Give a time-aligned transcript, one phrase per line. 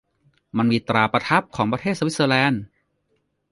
[0.57, 2.63] มันมีตราประทับของประเทศสวิสเซอร์แลนด์